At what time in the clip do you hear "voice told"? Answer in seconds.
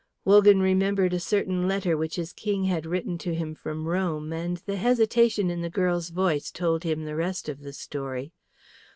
6.09-6.83